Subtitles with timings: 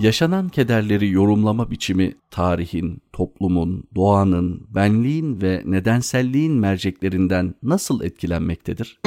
[0.00, 9.00] Yaşanan kederleri yorumlama biçimi tarihin, toplumun, doğanın, benliğin ve nedenselliğin merceklerinden nasıl etkilenmektedir?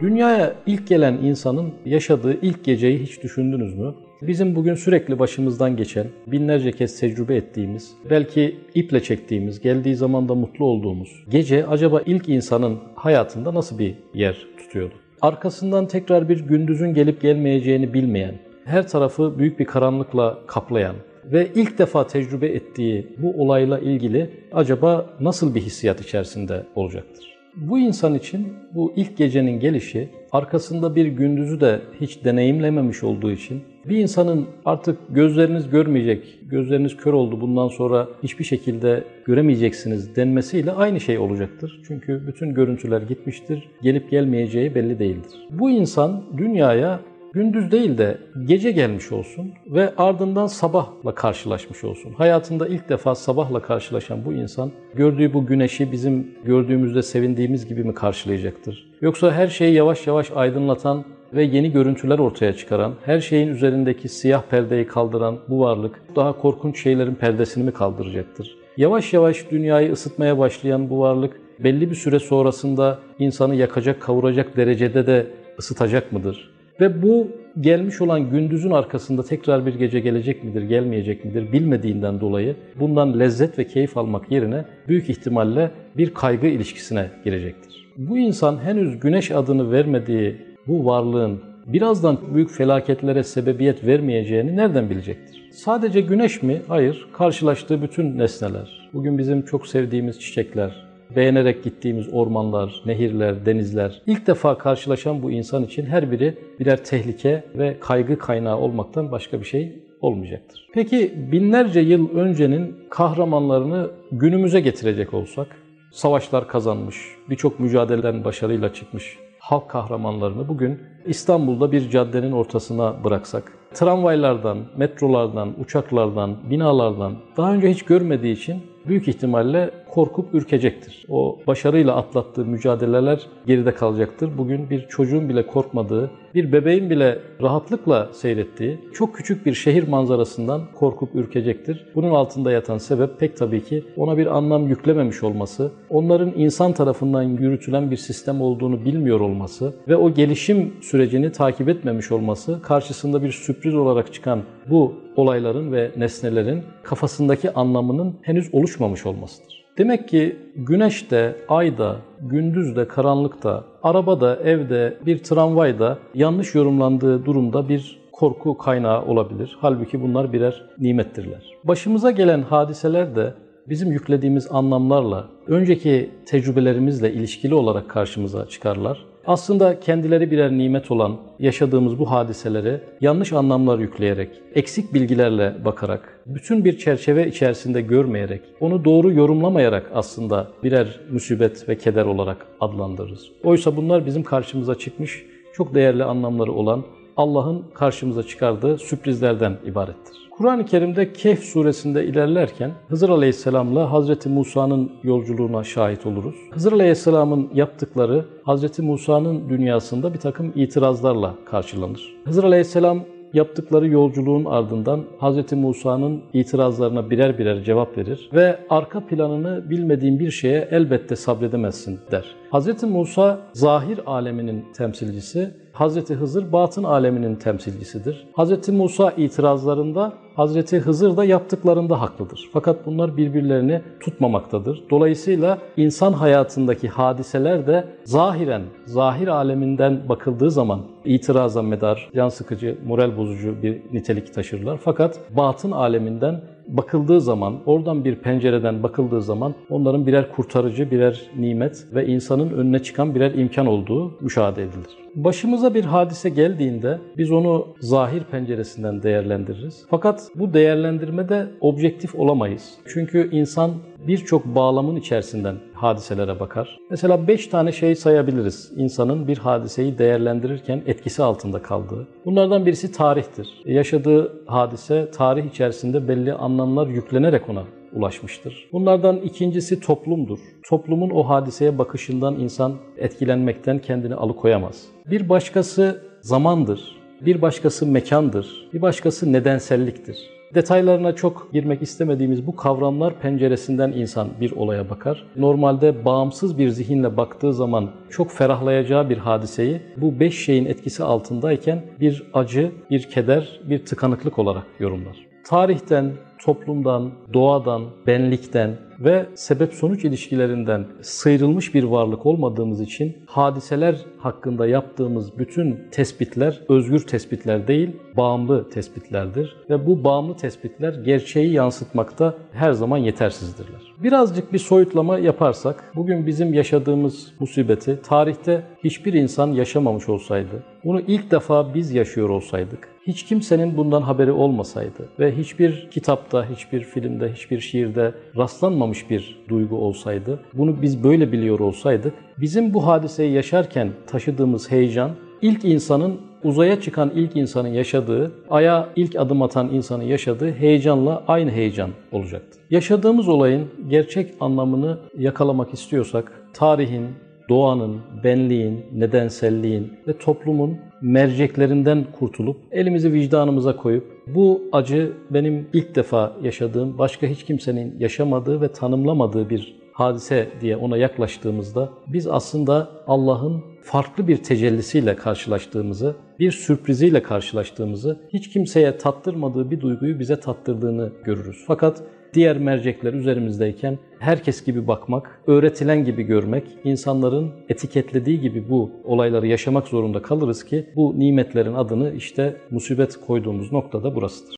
[0.00, 3.94] Dünyaya ilk gelen insanın yaşadığı ilk geceyi hiç düşündünüz mü?
[4.22, 10.34] Bizim bugün sürekli başımızdan geçen, binlerce kez tecrübe ettiğimiz, belki iple çektiğimiz, geldiği zaman da
[10.34, 14.94] mutlu olduğumuz gece acaba ilk insanın hayatında nasıl bir yer tutuyordu?
[15.22, 21.78] Arkasından tekrar bir gündüzün gelip gelmeyeceğini bilmeyen, her tarafı büyük bir karanlıkla kaplayan ve ilk
[21.78, 27.34] defa tecrübe ettiği bu olayla ilgili acaba nasıl bir hissiyat içerisinde olacaktır?
[27.56, 33.62] Bu insan için bu ilk gecenin gelişi arkasında bir gündüzü de hiç deneyimlememiş olduğu için
[33.88, 41.00] bir insanın artık gözleriniz görmeyecek, gözleriniz kör oldu bundan sonra hiçbir şekilde göremeyeceksiniz denmesiyle aynı
[41.00, 41.80] şey olacaktır.
[41.88, 45.48] Çünkü bütün görüntüler gitmiştir, gelip gelmeyeceği belli değildir.
[45.50, 47.00] Bu insan dünyaya
[47.34, 52.12] gündüz değil de gece gelmiş olsun ve ardından sabahla karşılaşmış olsun.
[52.12, 57.94] Hayatında ilk defa sabahla karşılaşan bu insan gördüğü bu güneşi bizim gördüğümüzde sevindiğimiz gibi mi
[57.94, 58.90] karşılayacaktır?
[59.00, 64.42] Yoksa her şeyi yavaş yavaş aydınlatan ve yeni görüntüler ortaya çıkaran, her şeyin üzerindeki siyah
[64.42, 68.56] perdeyi kaldıran bu varlık daha korkunç şeylerin perdesini mi kaldıracaktır?
[68.76, 75.06] Yavaş yavaş dünyayı ısıtmaya başlayan bu varlık belli bir süre sonrasında insanı yakacak, kavuracak derecede
[75.06, 75.26] de
[75.58, 76.53] ısıtacak mıdır?
[76.80, 77.28] Ve bu
[77.60, 83.58] gelmiş olan gündüzün arkasında tekrar bir gece gelecek midir, gelmeyecek midir bilmediğinden dolayı bundan lezzet
[83.58, 87.92] ve keyif almak yerine büyük ihtimalle bir kaygı ilişkisine girecektir.
[87.96, 90.36] Bu insan henüz güneş adını vermediği
[90.66, 95.50] bu varlığın birazdan büyük felaketlere sebebiyet vermeyeceğini nereden bilecektir?
[95.52, 96.62] Sadece güneş mi?
[96.68, 97.06] Hayır.
[97.12, 98.90] Karşılaştığı bütün nesneler.
[98.92, 100.86] Bugün bizim çok sevdiğimiz çiçekler,
[101.16, 107.44] beğenerek gittiğimiz ormanlar, nehirler, denizler, ilk defa karşılaşan bu insan için her biri birer tehlike
[107.54, 110.68] ve kaygı kaynağı olmaktan başka bir şey olmayacaktır.
[110.74, 115.46] Peki binlerce yıl öncenin kahramanlarını günümüze getirecek olsak,
[115.92, 116.96] savaşlar kazanmış,
[117.30, 126.50] birçok mücadeleden başarıyla çıkmış halk kahramanlarını bugün İstanbul'da bir caddenin ortasına bıraksak, tramvaylardan, metrolardan, uçaklardan,
[126.50, 131.06] binalardan daha önce hiç görmediği için büyük ihtimalle korkup ürkecektir.
[131.08, 134.38] O başarıyla atlattığı mücadeleler geride kalacaktır.
[134.38, 140.62] Bugün bir çocuğun bile korkmadığı, bir bebeğin bile rahatlıkla seyrettiği çok küçük bir şehir manzarasından
[140.74, 141.86] korkup ürkecektir.
[141.94, 147.22] Bunun altında yatan sebep pek tabii ki ona bir anlam yüklememiş olması, onların insan tarafından
[147.22, 153.32] yürütülen bir sistem olduğunu bilmiyor olması ve o gelişim sürecini takip etmemiş olması karşısında bir
[153.32, 159.63] sürpriz olarak çıkan bu olayların ve nesnelerin kafasındaki anlamının henüz oluşmamış olmasıdır.
[159.78, 168.58] Demek ki güneşte, ayda, gündüzde, karanlıkta, arabada, evde, bir tramvayda yanlış yorumlandığı durumda bir korku
[168.58, 169.56] kaynağı olabilir.
[169.60, 171.42] Halbuki bunlar birer nimettirler.
[171.64, 173.34] Başımıza gelen hadiseler de
[173.68, 179.04] bizim yüklediğimiz anlamlarla, önceki tecrübelerimizle ilişkili olarak karşımıza çıkarlar.
[179.26, 186.64] Aslında kendileri birer nimet olan yaşadığımız bu hadiseleri yanlış anlamlar yükleyerek, eksik bilgilerle bakarak, bütün
[186.64, 193.30] bir çerçeve içerisinde görmeyerek, onu doğru yorumlamayarak aslında birer musibet ve keder olarak adlandırırız.
[193.44, 196.84] Oysa bunlar bizim karşımıza çıkmış çok değerli anlamları olan
[197.16, 200.24] Allah'ın karşımıza çıkardığı sürprizlerden ibarettir.
[200.30, 206.34] Kur'an-ı Kerim'de Kehf suresinde ilerlerken Hızır Aleyhisselam'la Hazreti Musa'nın yolculuğuna şahit oluruz.
[206.50, 212.14] Hızır Aleyhisselam'ın yaptıkları Hazreti Musa'nın dünyasında bir takım itirazlarla karşılanır.
[212.24, 213.00] Hızır Aleyhisselam
[213.32, 215.52] yaptıkları yolculuğun ardından Hz.
[215.52, 222.24] Musa'nın itirazlarına birer birer cevap verir ve arka planını bilmediğin bir şeye elbette sabredemezsin der.
[222.52, 222.82] Hz.
[222.82, 226.10] Musa zahir aleminin temsilcisi, Hz.
[226.10, 228.26] Hızır batın aleminin temsilcisidir.
[228.38, 228.68] Hz.
[228.68, 232.50] Musa itirazlarında Hazreti Hızır da yaptıklarında haklıdır.
[232.52, 234.84] Fakat bunlar birbirlerini tutmamaktadır.
[234.90, 243.16] Dolayısıyla insan hayatındaki hadiseler de zahiren, zahir aleminden bakıldığı zaman itiraza medar, can sıkıcı, moral
[243.16, 244.78] bozucu bir nitelik taşırlar.
[244.84, 251.86] Fakat batın aleminden bakıldığı zaman, oradan bir pencereden bakıldığı zaman onların birer kurtarıcı, birer nimet
[251.94, 255.03] ve insanın önüne çıkan birer imkan olduğu müşahede edilir.
[255.14, 259.86] Başımıza bir hadise geldiğinde biz onu zahir penceresinden değerlendiririz.
[259.90, 262.74] Fakat bu değerlendirmede objektif olamayız.
[262.86, 263.70] Çünkü insan
[264.06, 266.78] birçok bağlamın içerisinden hadiselere bakar.
[266.90, 272.08] Mesela beş tane şey sayabiliriz insanın bir hadiseyi değerlendirirken etkisi altında kaldığı.
[272.24, 273.62] Bunlardan birisi tarihtir.
[273.64, 277.62] Yaşadığı hadise tarih içerisinde belli anlamlar yüklenerek ona
[277.94, 278.68] ulaşmıştır.
[278.72, 280.38] Bunlardan ikincisi toplumdur.
[280.68, 284.86] Toplumun o hadiseye bakışından insan etkilenmekten kendini alıkoyamaz.
[285.10, 287.04] Bir başkası zamandır.
[287.20, 290.18] bir başkası mekandır, bir başkası nedenselliktir.
[290.54, 295.26] Detaylarına çok girmek istemediğimiz bu kavramlar penceresinden insan bir olaya bakar.
[295.36, 301.82] Normalde bağımsız bir zihinle baktığı zaman çok ferahlayacağı bir hadiseyi bu beş şeyin etkisi altındayken
[302.00, 305.26] bir acı, bir keder, bir tıkanıklık olarak yorumlar.
[305.46, 315.38] Tarihten, toplumdan, doğadan, benlikten ve sebep-sonuç ilişkilerinden sıyrılmış bir varlık olmadığımız için hadiseler hakkında yaptığımız
[315.38, 322.98] bütün tespitler özgür tespitler değil, bağımlı tespitlerdir ve bu bağımlı tespitler gerçeği yansıtmakta her zaman
[322.98, 323.80] yetersizdirler.
[324.02, 331.30] Birazcık bir soyutlama yaparsak, bugün bizim yaşadığımız musibeti tarihte hiçbir insan yaşamamış olsaydı, bunu ilk
[331.30, 335.88] defa biz yaşıyor olsaydık, hiç kimsenin bundan haberi olmasaydı ve hiçbir
[336.24, 342.74] kitapta, hiçbir filmde, hiçbir şiirde rastlanmamış bir duygu olsaydı, bunu biz böyle biliyor olsaydık, bizim
[342.74, 345.10] bu hadiseyi yaşarken taşıdığımız heyecan,
[345.42, 351.50] ilk insanın uzaya çıkan ilk insanın yaşadığı, aya ilk adım atan insanın yaşadığı heyecanla aynı
[351.50, 352.58] heyecan olacaktı.
[352.70, 357.06] Yaşadığımız olayın gerçek anlamını yakalamak istiyorsak, tarihin,
[357.48, 366.36] doğanın, benliğin, nedenselliğin ve toplumun merceklerinden kurtulup elimizi vicdanımıza koyup bu acı benim ilk defa
[366.42, 373.62] yaşadığım, başka hiç kimsenin yaşamadığı ve tanımlamadığı bir hadise diye ona yaklaştığımızda biz aslında Allah'ın
[373.82, 381.64] farklı bir tecellisiyle karşılaştığımızı, bir sürpriziyle karşılaştığımızı, hiç kimseye tattırmadığı bir duyguyu bize tattırdığını görürüz.
[381.66, 382.02] Fakat
[382.34, 389.88] diğer mercekler üzerimizdeyken herkes gibi bakmak, öğretilen gibi görmek, insanların etiketlediği gibi bu olayları yaşamak
[389.88, 394.56] zorunda kalırız ki bu nimetlerin adını işte musibet koyduğumuz noktada burasıdır.